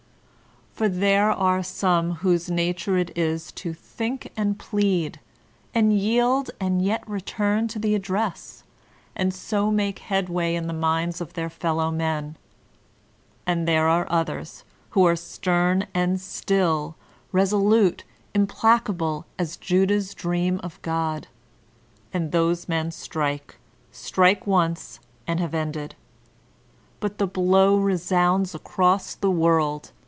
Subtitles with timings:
[0.73, 5.19] For there are some whose nature it is to think and plead,
[5.75, 8.63] and jrield and yet return to the address,
[9.15, 12.35] and so make headway in the minds of their fellowmen;
[13.45, 16.95] and there are others who are stem and stiD,
[17.31, 21.27] resolute, im placable as Judah*s dream of God;—
[22.13, 23.57] and those men strike—
[23.91, 25.93] strike once and have ended.
[26.99, 29.91] But the blow resounds across the world.